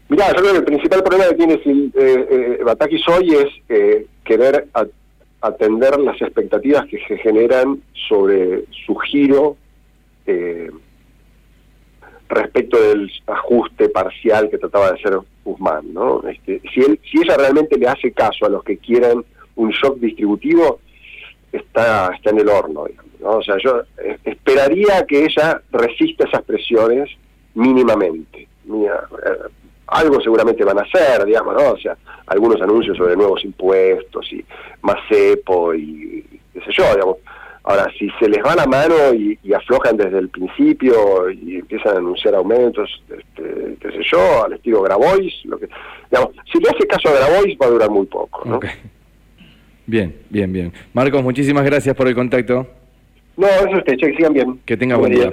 Mirá, 0.10 0.28
yo 0.30 0.42
creo 0.42 0.52
que 0.54 0.58
el 0.60 0.64
principal 0.66 1.04
problema 1.04 1.30
que 1.30 1.36
tiene 1.36 1.54
Sil- 1.62 1.94
eh, 1.96 2.28
eh, 2.60 2.64
Batakis 2.64 3.08
hoy 3.08 3.30
es 3.36 4.04
querer 4.24 4.68
atender 5.42 6.00
las 6.00 6.22
expectativas 6.22 6.86
que 6.88 7.00
se 7.08 7.18
generan 7.18 7.80
sobre 8.08 8.66
su 8.86 8.96
giro 8.96 9.56
respecto 12.30 12.80
del 12.80 13.12
ajuste 13.28 13.90
parcial 13.90 14.50
que 14.50 14.60
trataba 14.60 14.92
de 14.92 15.00
hacer 15.00 15.20
Guzmán, 15.44 15.94
¿no? 15.94 16.22
Este, 16.28 16.62
si 16.74 16.82
él, 16.82 17.00
si 17.10 17.20
ella 17.22 17.36
realmente 17.36 17.78
le 17.78 17.88
hace 17.88 18.12
caso 18.12 18.46
a 18.46 18.50
los 18.50 18.64
que 18.64 18.78
quieran 18.78 19.26
un 19.56 19.72
shock 19.72 19.98
distributivo, 19.98 20.80
está, 21.52 22.12
está 22.16 22.30
en 22.30 22.40
el 22.40 22.50
horno, 22.50 22.86
¿no? 23.20 23.30
O 23.30 23.44
sea, 23.44 23.58
yo 23.58 23.82
eh, 23.98 24.18
esperaría 24.24 25.06
que 25.08 25.26
ella 25.26 25.62
resista 25.72 26.28
esas 26.28 26.44
presiones 26.44 27.10
mínimamente. 27.56 28.48
Mira, 28.66 29.08
eh, 29.26 29.50
algo 29.88 30.22
seguramente 30.22 30.64
van 30.64 30.80
a 30.80 30.84
hacer, 30.84 31.26
digamos, 31.26 31.56
¿no? 31.56 31.72
O 31.72 31.78
sea, 31.78 31.98
algunos 32.28 32.62
anuncios 32.62 32.96
sobre 32.96 33.16
nuevos 33.16 33.44
impuestos 33.44 34.32
y 34.32 34.46
más 34.82 34.98
cepo 35.10 35.74
y 35.74 36.24
qué 36.54 36.62
sé 36.62 36.72
yo, 36.72 36.84
digamos. 36.94 37.18
Ahora, 37.70 37.88
si 38.00 38.10
se 38.20 38.28
les 38.28 38.44
va 38.44 38.56
la 38.56 38.66
mano 38.66 38.96
y, 39.14 39.38
aflojan 39.54 39.96
desde 39.96 40.18
el 40.18 40.30
principio 40.30 41.30
y 41.30 41.58
empiezan 41.58 41.98
a 41.98 42.00
anunciar 42.00 42.34
aumentos, 42.34 42.90
este, 43.08 43.78
qué 43.80 43.92
sé 43.92 44.00
yo, 44.12 44.44
al 44.44 44.54
estilo 44.54 44.82
Grabois, 44.82 45.32
lo 45.46 45.60
que, 45.60 45.70
digamos, 46.10 46.34
si 46.52 46.60
le 46.60 46.70
hace 46.70 46.88
caso 46.88 47.10
a 47.10 47.14
Grabois 47.14 47.56
va 47.62 47.68
a 47.68 47.70
durar 47.70 47.92
muy 47.92 48.08
poco, 48.08 48.42
¿no? 48.44 48.60
Bien, 49.86 50.16
bien, 50.32 50.52
bien. 50.52 50.74
Marcos, 50.94 51.22
muchísimas 51.22 51.64
gracias 51.64 51.96
por 51.96 52.08
el 52.08 52.16
contacto. 52.16 52.66
No, 53.38 53.46
eso 53.48 53.78
usted, 53.78 53.98
che, 53.98 54.08
que 54.08 54.18
sigan 54.18 54.34
bien. 54.34 54.60
Que 54.66 54.76
tenga 54.76 54.96
buen, 54.96 55.14
día. 55.14 55.32